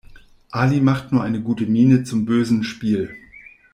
Ali 0.49 0.81
macht 0.81 1.11
nur 1.11 1.21
eine 1.21 1.41
gute 1.43 1.67
Miene 1.67 2.03
zum 2.03 2.25
bösen 2.25 2.63
Spiel. 2.63 3.15